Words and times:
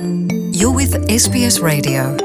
You're 0.00 0.74
with 0.74 0.94
SBS 1.10 1.60
Radio. 1.60 2.16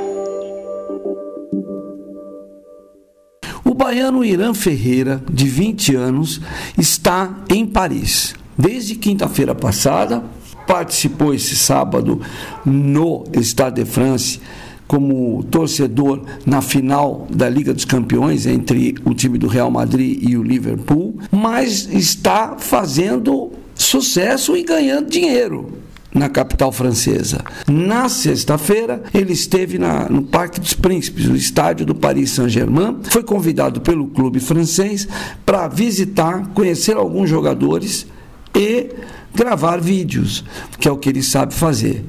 O 3.66 3.74
baiano 3.74 4.24
Irã 4.24 4.54
Ferreira, 4.54 5.22
de 5.30 5.46
20 5.46 5.94
anos, 5.94 6.40
está 6.78 7.44
em 7.50 7.66
Paris. 7.66 8.34
Desde 8.58 8.96
quinta-feira 8.96 9.54
passada, 9.54 10.24
participou 10.66 11.34
esse 11.34 11.54
sábado 11.54 12.22
no 12.66 13.26
Stade 13.42 13.84
de 13.84 13.90
France 13.90 14.40
como 14.88 15.44
torcedor 15.44 16.22
na 16.46 16.62
final 16.62 17.28
da 17.30 17.50
Liga 17.50 17.74
dos 17.74 17.84
Campeões 17.84 18.46
entre 18.46 18.96
o 19.04 19.14
time 19.14 19.38
do 19.38 19.48
Real 19.48 19.70
Madrid 19.70 20.18
e 20.22 20.38
o 20.38 20.44
Liverpool, 20.44 21.20
mas 21.30 21.90
está 21.92 22.56
fazendo 22.58 23.52
sucesso 23.76 24.56
e 24.56 24.64
ganhando 24.64 25.10
dinheiro 25.10 25.85
na 26.16 26.30
capital 26.30 26.72
francesa. 26.72 27.44
Na 27.68 28.08
sexta-feira, 28.08 29.04
ele 29.14 29.34
esteve 29.34 29.78
na, 29.78 30.08
no 30.10 30.24
Parque 30.24 30.62
dos 30.62 30.74
Príncipes, 30.74 31.26
no 31.26 31.36
estádio 31.36 31.86
do 31.86 31.94
Paris 31.94 32.32
Saint-Germain. 32.32 32.98
Foi 33.04 33.22
convidado 33.22 33.82
pelo 33.82 34.08
clube 34.08 34.40
francês 34.40 35.06
para 35.46 35.68
visitar, 35.68 36.48
conhecer 36.54 36.96
alguns 36.96 37.30
jogadores 37.30 38.08
e 38.56 38.90
gravar 39.36 39.82
vídeos, 39.82 40.46
que 40.80 40.88
é 40.88 40.92
o 40.92 40.98
que 40.98 41.10
ele 41.10 41.22
sabe 41.22 41.54
fazer 41.54 42.06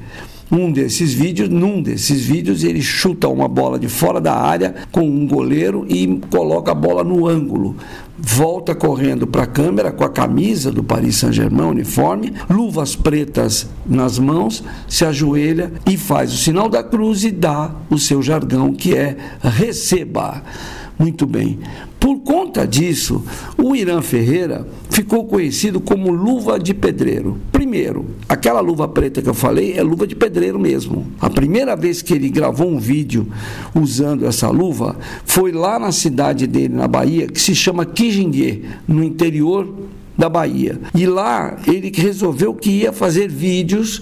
um 0.51 0.71
desses 0.71 1.13
vídeos, 1.13 1.49
num 1.49 1.81
desses 1.81 2.21
vídeos, 2.21 2.63
ele 2.63 2.81
chuta 2.81 3.27
uma 3.27 3.47
bola 3.47 3.77
de 3.77 3.89
fora 3.89 4.21
da 4.21 4.33
área 4.33 4.75
com 4.91 5.01
um 5.01 5.27
goleiro 5.27 5.85
e 5.89 6.07
coloca 6.29 6.71
a 6.71 6.75
bola 6.75 7.03
no 7.03 7.27
ângulo. 7.27 7.75
Volta 8.19 8.73
correndo 8.73 9.27
para 9.27 9.43
a 9.43 9.47
câmera 9.47 9.91
com 9.91 10.03
a 10.03 10.09
camisa 10.09 10.71
do 10.71 10.83
Paris 10.83 11.17
Saint-Germain, 11.17 11.67
uniforme, 11.67 12.33
luvas 12.49 12.95
pretas 12.95 13.69
nas 13.85 14.17
mãos, 14.17 14.63
se 14.87 15.05
ajoelha 15.05 15.71
e 15.85 15.95
faz 15.97 16.33
o 16.33 16.37
sinal 16.37 16.67
da 16.67 16.83
cruz 16.83 17.23
e 17.23 17.29
dá 17.29 17.71
o 17.91 17.99
seu 17.99 18.23
jargão 18.23 18.73
que 18.73 18.95
é 18.95 19.15
receba. 19.39 20.41
Muito 20.99 21.25
bem. 21.25 21.59
Por 21.99 22.19
conta 22.19 22.65
disso, 22.65 23.23
o 23.57 23.75
Irã 23.75 24.01
Ferreira 24.01 24.67
ficou 24.89 25.25
conhecido 25.25 25.79
como 25.79 26.11
luva 26.11 26.59
de 26.59 26.73
pedreiro. 26.73 27.37
Primeiro, 27.51 28.05
aquela 28.27 28.59
luva 28.59 28.87
preta 28.87 29.21
que 29.21 29.29
eu 29.29 29.33
falei 29.33 29.77
é 29.77 29.83
luva 29.83 30.07
de 30.07 30.15
pedreiro 30.15 30.59
mesmo. 30.59 31.05
A 31.19 31.29
primeira 31.29 31.75
vez 31.75 32.01
que 32.01 32.13
ele 32.13 32.29
gravou 32.29 32.67
um 32.67 32.79
vídeo 32.79 33.27
usando 33.75 34.25
essa 34.25 34.49
luva 34.49 34.97
foi 35.23 35.51
lá 35.51 35.77
na 35.77 35.91
cidade 35.91 36.47
dele, 36.47 36.73
na 36.73 36.87
Bahia, 36.87 37.27
que 37.27 37.39
se 37.39 37.53
chama 37.53 37.85
Quijingue, 37.85 38.65
no 38.87 39.03
interior 39.03 39.67
da 40.17 40.27
Bahia. 40.27 40.79
E 40.95 41.05
lá 41.05 41.57
ele 41.67 41.91
resolveu 41.95 42.53
que 42.53 42.71
ia 42.71 42.91
fazer 42.91 43.29
vídeos 43.29 44.01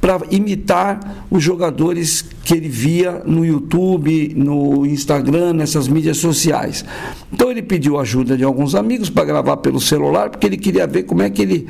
para 0.00 0.20
imitar 0.30 1.26
os 1.30 1.42
jogadores 1.42 2.24
que 2.44 2.54
ele 2.54 2.68
via 2.68 3.22
no 3.26 3.44
YouTube, 3.44 4.32
no 4.36 4.86
Instagram, 4.86 5.54
nessas 5.54 5.88
mídias 5.88 6.18
sociais. 6.18 6.84
Então 7.32 7.50
ele 7.50 7.62
pediu 7.62 7.98
ajuda 7.98 8.36
de 8.36 8.44
alguns 8.44 8.74
amigos 8.74 9.10
para 9.10 9.24
gravar 9.24 9.56
pelo 9.56 9.80
celular, 9.80 10.30
porque 10.30 10.46
ele 10.46 10.56
queria 10.56 10.86
ver 10.86 11.02
como 11.02 11.22
é 11.22 11.30
que 11.30 11.42
ele 11.42 11.66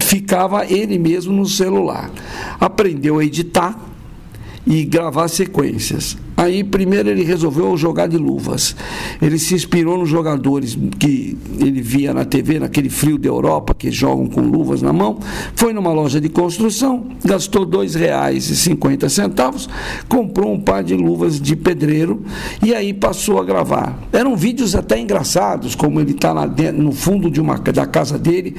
ficava 0.00 0.64
ele 0.64 0.98
mesmo 0.98 1.32
no 1.32 1.46
celular. 1.46 2.10
Aprendeu 2.58 3.18
a 3.18 3.24
editar 3.24 3.78
e 4.66 4.84
gravar 4.84 5.28
sequências. 5.28 6.16
Aí, 6.36 6.62
primeiro, 6.62 7.08
ele 7.08 7.22
resolveu 7.24 7.74
jogar 7.78 8.08
de 8.08 8.18
luvas. 8.18 8.76
Ele 9.22 9.38
se 9.38 9.54
inspirou 9.54 9.96
nos 9.96 10.10
jogadores 10.10 10.76
que 10.98 11.36
ele 11.58 11.80
via 11.80 12.12
na 12.12 12.26
TV, 12.26 12.58
naquele 12.60 12.90
frio 12.90 13.16
da 13.16 13.26
Europa, 13.26 13.74
que 13.74 13.90
jogam 13.90 14.28
com 14.28 14.42
luvas 14.42 14.82
na 14.82 14.92
mão. 14.92 15.18
Foi 15.54 15.72
numa 15.72 15.92
loja 15.92 16.20
de 16.20 16.28
construção, 16.28 17.06
gastou 17.24 17.64
R$ 17.64 17.70
2,50, 17.70 19.68
comprou 20.08 20.52
um 20.52 20.60
par 20.60 20.84
de 20.84 20.94
luvas 20.94 21.40
de 21.40 21.56
pedreiro 21.56 22.22
e 22.62 22.74
aí 22.74 22.92
passou 22.92 23.40
a 23.40 23.44
gravar. 23.44 23.98
Eram 24.12 24.36
vídeos 24.36 24.76
até 24.76 25.00
engraçados, 25.00 25.74
como 25.74 26.00
ele 26.00 26.10
está 26.10 26.34
no 26.34 26.92
fundo 26.92 27.30
de 27.30 27.40
uma, 27.40 27.56
da 27.56 27.86
casa 27.86 28.18
dele, 28.18 28.54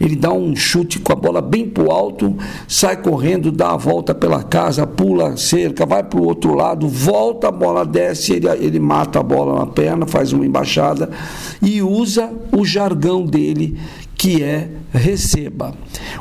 ele 0.00 0.16
dá 0.16 0.32
um 0.32 0.56
chute 0.56 0.98
com 0.98 1.12
a 1.12 1.16
bola 1.16 1.40
bem 1.40 1.68
para 1.68 1.84
o 1.84 1.92
alto, 1.92 2.36
sai 2.66 2.96
correndo, 2.96 3.52
dá 3.52 3.70
a 3.70 3.76
volta 3.76 4.12
pela 4.12 4.42
casa, 4.42 4.84
pula 4.84 5.28
a 5.28 5.36
cerca, 5.36 5.86
vai 5.86 6.02
para 6.02 6.18
o 6.18 6.24
outro 6.24 6.54
lado, 6.54 6.88
volta 6.88 7.19
volta, 7.20 7.48
a 7.48 7.52
bola 7.52 7.84
desce, 7.84 8.32
ele, 8.32 8.48
ele 8.48 8.80
mata 8.80 9.20
a 9.20 9.22
bola 9.22 9.60
na 9.60 9.66
perna, 9.66 10.06
faz 10.06 10.32
uma 10.32 10.46
embaixada 10.46 11.10
e 11.60 11.82
usa 11.82 12.32
o 12.50 12.64
jargão 12.64 13.26
dele, 13.26 13.78
que 14.16 14.42
é 14.42 14.70
receba. 14.90 15.74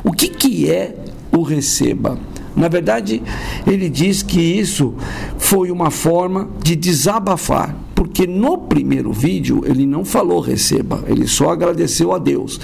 O 0.04 0.12
que, 0.12 0.28
que 0.28 0.70
é 0.70 0.94
o 1.32 1.42
receba? 1.42 2.20
Na 2.54 2.68
verdade, 2.68 3.24
ele 3.66 3.90
diz 3.90 4.22
que 4.22 4.42
isso 4.42 4.94
foi 5.38 5.72
uma 5.72 5.90
forma 5.90 6.50
de 6.62 6.76
desabafar, 6.76 7.74
porque 7.96 8.28
no 8.28 8.58
primeiro 8.58 9.14
vídeo 9.14 9.64
ele 9.66 9.86
não 9.86 10.04
falou 10.04 10.42
receba, 10.42 11.02
ele 11.08 11.28
só 11.28 11.52
agradeceu 11.52 12.14
a 12.14 12.18
Deus. 12.18 12.60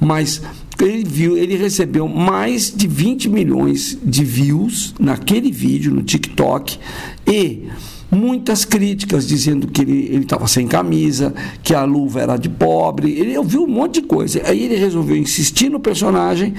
Mas 0.00 0.42
ele 0.80 1.04
viu, 1.04 1.36
ele 1.36 1.56
recebeu 1.56 2.06
mais 2.08 2.72
de 2.74 2.86
20 2.86 3.28
milhões 3.28 3.98
de 4.02 4.24
views 4.24 4.94
naquele 4.98 5.50
vídeo 5.50 5.92
no 5.92 6.02
TikTok 6.02 6.78
e 7.26 7.68
muitas 8.10 8.64
críticas 8.64 9.26
dizendo 9.26 9.66
que 9.66 9.82
ele 9.82 10.18
estava 10.18 10.46
sem 10.46 10.66
camisa, 10.66 11.34
que 11.62 11.74
a 11.74 11.84
luva 11.84 12.20
era 12.20 12.36
de 12.36 12.48
pobre. 12.48 13.12
Ele 13.12 13.36
ouviu 13.36 13.64
um 13.64 13.66
monte 13.66 14.00
de 14.00 14.06
coisa. 14.06 14.42
Aí 14.44 14.64
ele 14.64 14.76
resolveu 14.76 15.16
insistir 15.16 15.68
no 15.68 15.80
personagem 15.80 16.54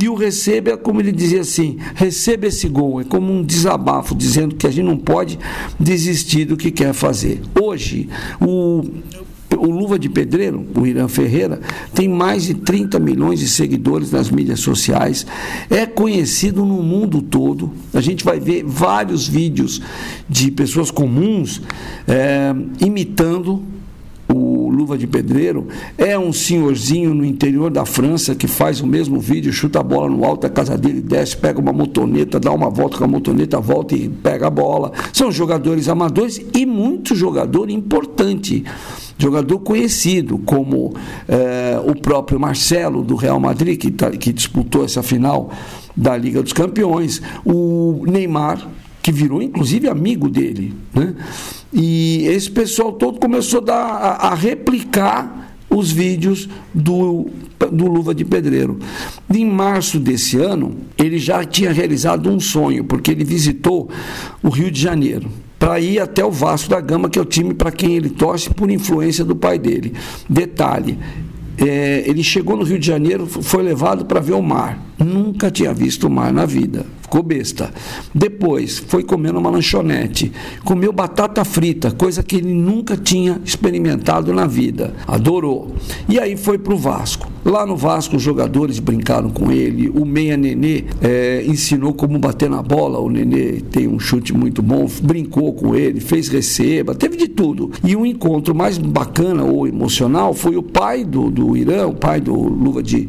e 0.00 0.08
o 0.08 0.14
receba, 0.14 0.76
como 0.76 1.00
ele 1.00 1.12
dizia 1.12 1.40
assim: 1.40 1.78
receba 1.94 2.46
esse 2.46 2.68
gol. 2.68 3.00
É 3.00 3.04
como 3.04 3.32
um 3.32 3.42
desabafo, 3.42 4.14
dizendo 4.14 4.54
que 4.54 4.66
a 4.66 4.70
gente 4.70 4.84
não 4.84 4.98
pode 4.98 5.38
desistir 5.78 6.44
do 6.44 6.56
que 6.56 6.70
quer 6.70 6.92
fazer. 6.92 7.40
Hoje, 7.60 8.08
o 8.40 8.82
o 9.62 9.70
Luva 9.70 9.96
de 9.96 10.08
Pedreiro, 10.08 10.66
o 10.74 10.84
Irã 10.84 11.06
Ferreira, 11.06 11.60
tem 11.94 12.08
mais 12.08 12.42
de 12.42 12.54
30 12.54 12.98
milhões 12.98 13.38
de 13.38 13.46
seguidores 13.48 14.10
nas 14.10 14.28
mídias 14.28 14.58
sociais, 14.58 15.24
é 15.70 15.86
conhecido 15.86 16.64
no 16.64 16.82
mundo 16.82 17.22
todo. 17.22 17.70
A 17.94 18.00
gente 18.00 18.24
vai 18.24 18.40
ver 18.40 18.64
vários 18.64 19.28
vídeos 19.28 19.80
de 20.28 20.50
pessoas 20.50 20.90
comuns 20.90 21.62
é, 22.08 22.52
imitando 22.84 23.62
o 24.28 24.68
Luva 24.70 24.98
de 24.98 25.06
Pedreiro, 25.06 25.68
é 25.96 26.18
um 26.18 26.32
senhorzinho 26.32 27.14
no 27.14 27.24
interior 27.24 27.70
da 27.70 27.84
França 27.84 28.34
que 28.34 28.48
faz 28.48 28.80
o 28.80 28.86
mesmo 28.86 29.20
vídeo, 29.20 29.52
chuta 29.52 29.78
a 29.78 29.82
bola 29.82 30.08
no 30.08 30.24
alto 30.24 30.42
da 30.42 30.50
casa 30.50 30.76
dele, 30.76 31.00
desce, 31.00 31.36
pega 31.36 31.60
uma 31.60 31.72
motoneta, 31.72 32.40
dá 32.40 32.50
uma 32.50 32.70
volta 32.70 32.98
com 32.98 33.04
a 33.04 33.08
motoneta, 33.08 33.60
volta 33.60 33.94
e 33.94 34.08
pega 34.08 34.46
a 34.46 34.50
bola. 34.50 34.90
São 35.12 35.30
jogadores 35.30 35.88
amadores 35.88 36.40
e 36.54 36.64
muito 36.64 37.14
jogador 37.14 37.70
importante 37.70 38.64
jogador 39.22 39.58
conhecido, 39.60 40.38
como 40.38 40.94
eh, 41.28 41.80
o 41.86 41.94
próprio 41.94 42.38
Marcelo 42.38 43.02
do 43.02 43.14
Real 43.14 43.38
Madrid, 43.38 43.78
que, 43.78 43.90
tá, 43.90 44.10
que 44.10 44.32
disputou 44.32 44.84
essa 44.84 45.02
final 45.02 45.50
da 45.96 46.16
Liga 46.16 46.42
dos 46.42 46.52
Campeões, 46.52 47.22
o 47.44 48.04
Neymar, 48.06 48.68
que 49.02 49.12
virou 49.12 49.42
inclusive 49.42 49.88
amigo 49.88 50.28
dele. 50.28 50.74
Né? 50.92 51.14
E 51.72 52.26
esse 52.26 52.50
pessoal 52.50 52.92
todo 52.92 53.18
começou 53.18 53.60
a, 53.60 53.64
dar, 53.64 53.84
a, 53.84 54.28
a 54.28 54.34
replicar 54.34 55.56
os 55.70 55.90
vídeos 55.90 56.48
do, 56.74 57.28
do 57.70 57.86
Luva 57.86 58.14
de 58.14 58.24
Pedreiro. 58.24 58.78
Em 59.32 59.46
março 59.46 59.98
desse 59.98 60.36
ano, 60.36 60.76
ele 60.98 61.18
já 61.18 61.44
tinha 61.44 61.72
realizado 61.72 62.28
um 62.28 62.38
sonho, 62.38 62.84
porque 62.84 63.10
ele 63.10 63.24
visitou 63.24 63.88
o 64.42 64.48
Rio 64.48 64.70
de 64.70 64.80
Janeiro 64.80 65.30
para 65.62 65.78
ir 65.78 66.00
até 66.00 66.24
o 66.24 66.30
Vasco 66.32 66.68
da 66.68 66.80
Gama, 66.80 67.08
que 67.08 67.16
é 67.16 67.22
o 67.22 67.24
time 67.24 67.54
para 67.54 67.70
quem 67.70 67.94
ele 67.94 68.10
torce 68.10 68.50
por 68.50 68.68
influência 68.68 69.24
do 69.24 69.36
pai 69.36 69.60
dele. 69.60 69.92
Detalhe, 70.28 70.98
é, 71.56 72.02
ele 72.04 72.24
chegou 72.24 72.56
no 72.56 72.64
Rio 72.64 72.80
de 72.80 72.86
Janeiro, 72.88 73.28
foi 73.28 73.62
levado 73.62 74.04
para 74.04 74.18
ver 74.18 74.32
o 74.32 74.42
mar. 74.42 74.84
Nunca 74.98 75.52
tinha 75.52 75.72
visto 75.72 76.08
o 76.08 76.10
mar 76.10 76.32
na 76.32 76.44
vida. 76.44 76.84
Ficou 77.02 77.22
besta. 77.22 77.72
Depois 78.12 78.80
foi 78.80 79.04
comendo 79.04 79.38
uma 79.38 79.50
lanchonete. 79.50 80.32
Comeu 80.64 80.92
batata 80.92 81.44
frita, 81.44 81.92
coisa 81.92 82.24
que 82.24 82.38
ele 82.38 82.52
nunca 82.52 82.96
tinha 82.96 83.40
experimentado 83.44 84.34
na 84.34 84.48
vida. 84.48 84.92
Adorou. 85.06 85.76
E 86.08 86.18
aí 86.18 86.36
foi 86.36 86.58
para 86.58 86.74
o 86.74 86.76
Vasco. 86.76 87.31
Lá 87.44 87.66
no 87.66 87.76
Vasco, 87.76 88.16
os 88.16 88.22
jogadores 88.22 88.78
brincaram 88.78 89.28
com 89.28 89.50
ele. 89.50 89.88
O 89.88 90.04
Meia 90.04 90.36
Nenê 90.36 90.84
é, 91.00 91.42
ensinou 91.44 91.92
como 91.92 92.16
bater 92.18 92.48
na 92.48 92.62
bola. 92.62 93.00
O 93.00 93.10
Nenê 93.10 93.60
tem 93.70 93.88
um 93.88 93.98
chute 93.98 94.32
muito 94.32 94.62
bom. 94.62 94.86
Brincou 95.02 95.52
com 95.52 95.74
ele, 95.74 95.98
fez 96.00 96.28
receba, 96.28 96.94
teve 96.94 97.16
de 97.16 97.26
tudo. 97.26 97.72
E 97.84 97.96
o 97.96 98.06
encontro 98.06 98.54
mais 98.54 98.78
bacana 98.78 99.42
ou 99.42 99.66
emocional 99.66 100.32
foi 100.34 100.56
o 100.56 100.62
pai 100.62 101.04
do, 101.04 101.30
do 101.30 101.56
Irã, 101.56 101.88
o 101.88 101.94
pai 101.94 102.20
do 102.20 102.34
Luva 102.34 102.80
de 102.80 103.08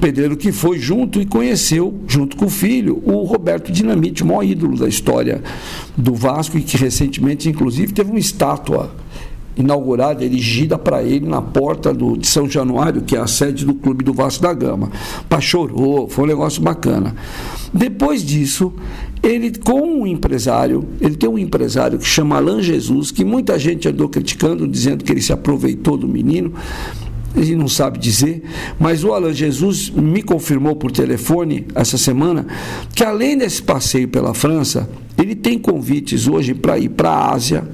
Pedreiro, 0.00 0.36
que 0.36 0.50
foi 0.50 0.78
junto 0.78 1.20
e 1.20 1.26
conheceu, 1.26 1.94
junto 2.08 2.36
com 2.36 2.46
o 2.46 2.50
filho, 2.50 3.00
o 3.04 3.22
Roberto 3.22 3.70
Dinamite, 3.70 4.22
o 4.22 4.26
maior 4.26 4.42
ídolo 4.42 4.76
da 4.76 4.88
história 4.88 5.42
do 5.96 6.14
Vasco 6.14 6.58
e 6.58 6.62
que 6.62 6.76
recentemente, 6.76 7.48
inclusive, 7.48 7.92
teve 7.92 8.10
uma 8.10 8.18
estátua 8.18 8.90
inaugurada, 9.56 10.24
erigida 10.24 10.78
para 10.78 11.02
ele 11.02 11.26
na 11.26 11.42
porta 11.42 11.92
do, 11.92 12.16
de 12.16 12.26
São 12.26 12.48
Januário, 12.48 13.02
que 13.02 13.16
é 13.16 13.20
a 13.20 13.26
sede 13.26 13.64
do 13.64 13.74
Clube 13.74 14.04
do 14.04 14.12
Vasco 14.12 14.42
da 14.42 14.52
Gama. 14.52 14.90
Pachorou, 15.28 16.08
foi 16.08 16.24
um 16.24 16.28
negócio 16.28 16.62
bacana. 16.62 17.14
Depois 17.72 18.24
disso, 18.24 18.72
ele 19.22 19.52
com 19.58 20.00
um 20.00 20.06
empresário, 20.06 20.88
ele 21.00 21.16
tem 21.16 21.28
um 21.28 21.38
empresário 21.38 21.98
que 21.98 22.06
chama 22.06 22.36
Alain 22.36 22.62
Jesus, 22.62 23.10
que 23.10 23.24
muita 23.24 23.58
gente 23.58 23.88
andou 23.88 24.08
criticando, 24.08 24.66
dizendo 24.66 25.04
que 25.04 25.12
ele 25.12 25.22
se 25.22 25.32
aproveitou 25.32 25.96
do 25.96 26.08
menino. 26.08 26.54
Ele 27.36 27.54
não 27.54 27.68
sabe 27.68 27.96
dizer, 27.98 28.42
mas 28.78 29.04
o 29.04 29.12
Alain 29.12 29.32
Jesus 29.32 29.88
me 29.90 30.20
confirmou 30.20 30.74
por 30.74 30.90
telefone 30.90 31.64
essa 31.76 31.96
semana 31.96 32.44
que 32.92 33.04
além 33.04 33.38
desse 33.38 33.62
passeio 33.62 34.08
pela 34.08 34.34
França, 34.34 34.90
ele 35.16 35.36
tem 35.36 35.58
convites 35.58 36.26
hoje 36.26 36.54
para 36.54 36.76
ir 36.76 36.88
para 36.88 37.10
a 37.10 37.32
Ásia, 37.32 37.68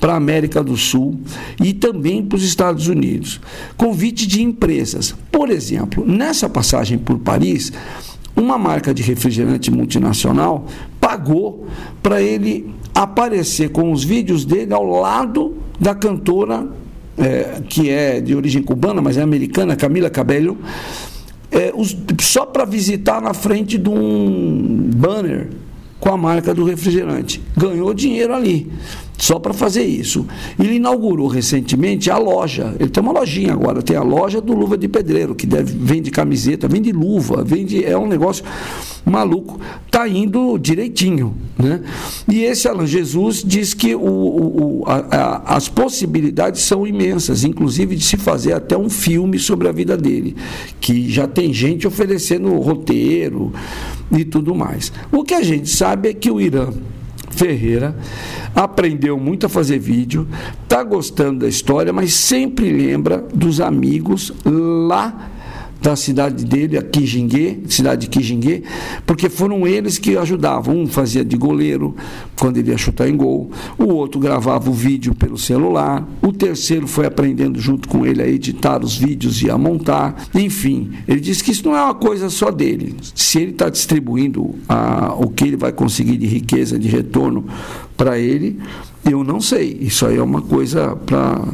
para 0.00 0.14
a 0.14 0.16
América 0.16 0.64
do 0.64 0.76
Sul 0.76 1.20
e 1.62 1.74
também 1.74 2.24
para 2.24 2.36
os 2.36 2.42
Estados 2.42 2.88
Unidos. 2.88 3.40
Convite 3.76 4.26
de 4.26 4.42
empresas. 4.42 5.14
Por 5.30 5.50
exemplo, 5.50 6.04
nessa 6.06 6.48
passagem 6.48 6.96
por 6.96 7.18
Paris, 7.18 7.70
uma 8.34 8.56
marca 8.56 8.94
de 8.94 9.02
refrigerante 9.02 9.70
multinacional 9.70 10.66
pagou 10.98 11.66
para 12.02 12.22
ele 12.22 12.74
aparecer 12.94 13.70
com 13.70 13.92
os 13.92 14.02
vídeos 14.02 14.44
dele 14.44 14.72
ao 14.72 14.84
lado 14.84 15.56
da 15.78 15.94
cantora 15.94 16.66
é, 17.18 17.60
que 17.68 17.90
é 17.90 18.20
de 18.20 18.34
origem 18.34 18.62
cubana, 18.62 19.02
mas 19.02 19.18
é 19.18 19.22
americana, 19.22 19.76
Camila 19.76 20.08
Cabello, 20.08 20.56
é, 21.50 21.70
os, 21.74 21.94
só 22.20 22.46
para 22.46 22.64
visitar 22.64 23.20
na 23.20 23.34
frente 23.34 23.76
de 23.76 23.90
um 23.90 24.90
banner 24.94 25.48
com 25.98 26.10
a 26.10 26.16
marca 26.16 26.54
do 26.54 26.64
refrigerante. 26.64 27.42
Ganhou 27.54 27.92
dinheiro 27.92 28.32
ali 28.32 28.70
só 29.20 29.38
para 29.38 29.52
fazer 29.52 29.84
isso. 29.84 30.26
Ele 30.58 30.76
inaugurou 30.76 31.28
recentemente 31.28 32.10
a 32.10 32.16
loja. 32.16 32.74
Ele 32.80 32.88
tem 32.88 33.02
uma 33.02 33.12
lojinha 33.12 33.52
agora, 33.52 33.82
tem 33.82 33.94
a 33.94 34.02
loja 34.02 34.40
do 34.40 34.54
Luva 34.54 34.78
de 34.78 34.88
Pedreiro, 34.88 35.34
que 35.34 35.46
deve, 35.46 35.76
vende 35.76 36.10
camiseta, 36.10 36.66
vende 36.66 36.90
luva, 36.90 37.44
vende. 37.44 37.84
É 37.84 37.96
um 37.98 38.08
negócio 38.08 38.42
maluco. 39.04 39.60
Está 39.84 40.08
indo 40.08 40.56
direitinho. 40.56 41.36
Né? 41.58 41.82
E 42.32 42.44
esse 42.44 42.66
Alan 42.66 42.86
Jesus 42.86 43.44
diz 43.46 43.74
que 43.74 43.94
o, 43.94 44.00
o, 44.00 44.84
a, 44.86 44.96
a, 44.96 45.56
as 45.56 45.68
possibilidades 45.68 46.62
são 46.62 46.86
imensas, 46.86 47.44
inclusive 47.44 47.96
de 47.96 48.04
se 48.04 48.16
fazer 48.16 48.54
até 48.54 48.76
um 48.76 48.88
filme 48.88 49.38
sobre 49.38 49.68
a 49.68 49.72
vida 49.72 49.98
dele, 49.98 50.34
que 50.80 51.10
já 51.10 51.28
tem 51.28 51.52
gente 51.52 51.86
oferecendo 51.86 52.54
roteiro 52.54 53.52
e 54.10 54.24
tudo 54.24 54.54
mais. 54.54 54.90
O 55.12 55.22
que 55.22 55.34
a 55.34 55.42
gente 55.42 55.68
sabe 55.68 56.08
é 56.08 56.14
que 56.14 56.30
o 56.30 56.40
Irã 56.40 56.70
Ferreira 57.40 57.96
aprendeu 58.54 59.18
muito 59.18 59.46
a 59.46 59.48
fazer 59.48 59.78
vídeo, 59.78 60.28
está 60.62 60.84
gostando 60.84 61.40
da 61.40 61.48
história, 61.48 61.90
mas 61.90 62.12
sempre 62.12 62.70
lembra 62.70 63.24
dos 63.32 63.62
amigos 63.62 64.30
lá 64.44 65.30
da 65.80 65.96
cidade 65.96 66.44
dele, 66.44 66.76
a 66.76 66.82
Kijingue, 66.82 67.62
cidade 67.68 68.02
de 68.02 68.08
Kijingue, 68.08 68.64
porque 69.06 69.28
foram 69.28 69.66
eles 69.66 69.98
que 69.98 70.16
ajudavam. 70.16 70.80
Um 70.80 70.86
fazia 70.86 71.24
de 71.24 71.36
goleiro 71.36 71.94
quando 72.38 72.58
ele 72.58 72.70
ia 72.70 72.78
chutar 72.78 73.08
em 73.08 73.16
gol, 73.16 73.50
o 73.78 73.86
outro 73.86 74.20
gravava 74.20 74.70
o 74.70 74.72
vídeo 74.72 75.14
pelo 75.14 75.38
celular, 75.38 76.06
o 76.22 76.32
terceiro 76.32 76.86
foi 76.86 77.06
aprendendo 77.06 77.58
junto 77.58 77.88
com 77.88 78.06
ele 78.06 78.22
a 78.22 78.26
editar 78.26 78.82
os 78.82 78.96
vídeos 78.96 79.42
e 79.42 79.50
a 79.50 79.56
montar. 79.56 80.28
Enfim, 80.34 80.90
ele 81.06 81.20
disse 81.20 81.42
que 81.42 81.50
isso 81.50 81.66
não 81.66 81.76
é 81.76 81.82
uma 81.82 81.94
coisa 81.94 82.30
só 82.30 82.50
dele. 82.50 82.96
Se 83.14 83.38
ele 83.40 83.52
está 83.52 83.68
distribuindo 83.68 84.54
a, 84.68 85.14
o 85.18 85.30
que 85.30 85.44
ele 85.44 85.56
vai 85.56 85.72
conseguir 85.72 86.16
de 86.16 86.26
riqueza, 86.26 86.78
de 86.78 86.88
retorno 86.88 87.46
para 87.96 88.18
ele, 88.18 88.58
eu 89.04 89.24
não 89.24 89.40
sei. 89.40 89.78
Isso 89.80 90.06
aí 90.06 90.16
é 90.16 90.22
uma 90.22 90.42
coisa 90.42 90.96
para 90.96 91.44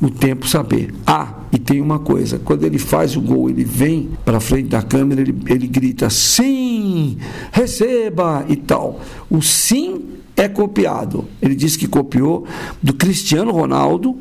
o 0.00 0.10
tempo 0.10 0.46
saber. 0.48 0.92
Ah, 1.06 1.41
e 1.52 1.58
tem 1.58 1.80
uma 1.80 1.98
coisa: 1.98 2.38
quando 2.38 2.64
ele 2.64 2.78
faz 2.78 3.14
o 3.14 3.20
gol, 3.20 3.50
ele 3.50 3.62
vem 3.62 4.08
para 4.24 4.40
frente 4.40 4.68
da 4.68 4.82
câmera, 4.82 5.20
ele, 5.20 5.36
ele 5.46 5.66
grita 5.66 6.08
sim, 6.08 7.18
receba 7.52 8.44
e 8.48 8.56
tal. 8.56 9.00
O 9.30 9.42
sim 9.42 10.02
é 10.34 10.48
copiado. 10.48 11.26
Ele 11.42 11.54
disse 11.54 11.78
que 11.78 11.86
copiou 11.86 12.46
do 12.82 12.94
Cristiano 12.94 13.52
Ronaldo, 13.52 14.16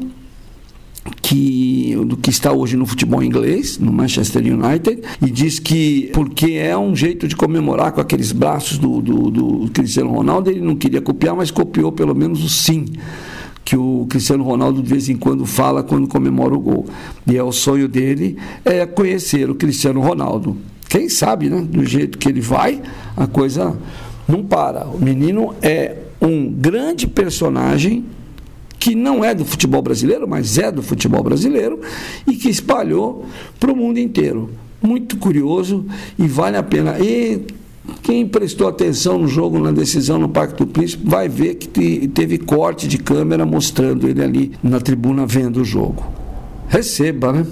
que, 1.21 1.95
do 2.05 2.17
que 2.17 2.29
está 2.29 2.51
hoje 2.51 2.75
no 2.75 2.85
futebol 2.85 3.23
inglês, 3.23 3.79
no 3.79 3.93
Manchester 3.93 4.43
United, 4.43 5.01
e 5.21 5.31
diz 5.31 5.57
que 5.57 6.11
porque 6.13 6.51
é 6.53 6.77
um 6.77 6.93
jeito 6.93 7.29
de 7.29 7.35
comemorar 7.35 7.93
com 7.93 8.01
aqueles 8.01 8.33
braços 8.33 8.77
do, 8.77 9.01
do, 9.01 9.31
do 9.31 9.71
Cristiano 9.71 10.11
Ronaldo, 10.11 10.49
ele 10.49 10.59
não 10.59 10.75
queria 10.75 11.01
copiar, 11.01 11.35
mas 11.35 11.49
copiou 11.49 11.93
pelo 11.93 12.13
menos 12.13 12.43
o 12.43 12.49
sim 12.49 12.85
que 13.63 13.77
o 13.77 14.05
Cristiano 14.09 14.43
Ronaldo 14.43 14.81
de 14.81 14.89
vez 14.89 15.09
em 15.09 15.15
quando 15.15 15.45
fala 15.45 15.83
quando 15.83 16.07
comemora 16.07 16.53
o 16.53 16.59
gol. 16.59 16.85
E 17.27 17.37
é 17.37 17.43
o 17.43 17.51
sonho 17.51 17.87
dele 17.87 18.37
é 18.65 18.85
conhecer 18.85 19.49
o 19.49 19.55
Cristiano 19.55 20.01
Ronaldo. 20.01 20.57
Quem 20.89 21.07
sabe, 21.07 21.49
né? 21.49 21.61
Do 21.61 21.85
jeito 21.85 22.17
que 22.17 22.27
ele 22.27 22.41
vai, 22.41 22.81
a 23.15 23.25
coisa 23.25 23.77
não 24.27 24.43
para. 24.43 24.85
O 24.85 24.99
menino 24.99 25.55
é 25.61 25.95
um 26.21 26.51
grande 26.51 27.07
personagem 27.07 28.05
que 28.77 28.95
não 28.95 29.23
é 29.23 29.33
do 29.33 29.45
futebol 29.45 29.81
brasileiro, 29.81 30.27
mas 30.27 30.57
é 30.57 30.71
do 30.71 30.81
futebol 30.81 31.23
brasileiro 31.23 31.79
e 32.27 32.35
que 32.35 32.49
espalhou 32.49 33.25
para 33.59 33.71
o 33.71 33.75
mundo 33.75 33.99
inteiro. 33.99 34.49
Muito 34.81 35.17
curioso 35.17 35.85
e 36.17 36.27
vale 36.27 36.57
a 36.57 36.63
pena. 36.63 36.97
E 36.99 37.45
quem 38.03 38.27
prestou 38.27 38.67
atenção 38.67 39.17
no 39.17 39.27
jogo, 39.27 39.59
na 39.59 39.71
decisão 39.71 40.19
no 40.19 40.29
Parque 40.29 40.55
do 40.55 40.67
Príncipe, 40.67 41.07
vai 41.07 41.27
ver 41.27 41.55
que 41.55 42.07
teve 42.07 42.37
corte 42.37 42.87
de 42.87 42.97
câmera 42.97 43.45
mostrando 43.45 44.07
ele 44.07 44.23
ali 44.23 44.51
na 44.61 44.79
tribuna 44.79 45.25
vendo 45.25 45.61
o 45.61 45.65
jogo. 45.65 46.05
Receba, 46.67 47.33
né? 47.33 47.45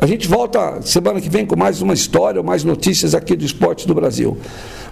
A 0.00 0.06
gente 0.06 0.28
volta 0.28 0.82
semana 0.82 1.20
que 1.20 1.30
vem 1.30 1.46
com 1.46 1.56
mais 1.56 1.80
uma 1.80 1.94
história, 1.94 2.42
mais 2.42 2.64
notícias 2.64 3.14
aqui 3.14 3.36
do 3.36 3.44
esporte 3.44 3.86
do 3.86 3.94
Brasil. 3.94 4.36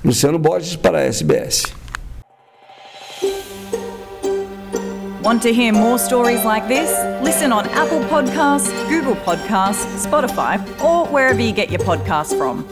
Luciano 0.05 0.38
Borges 0.38 0.76
para 0.76 0.99
a 0.99 1.03
SBS. 1.03 1.64
Want 5.23 5.41
to 5.43 5.53
hear 5.53 5.73
more 5.73 5.99
stories 5.99 6.44
like 6.44 6.67
this? 6.67 6.91
Listen 7.23 7.53
on 7.53 7.64
Apple 7.75 8.00
Podcasts, 8.09 8.73
Google 8.88 9.14
Podcasts, 9.25 9.87
Spotify, 10.05 10.59
or 10.82 11.06
wherever 11.06 11.41
you 11.41 11.53
get 11.53 11.70
your 11.70 11.81
podcasts 11.81 12.37
from. 12.37 12.64